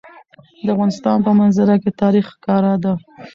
[0.65, 2.93] د افغانستان په منظره کې تاریخ ښکاره ده.